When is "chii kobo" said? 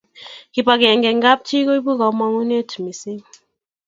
1.47-1.91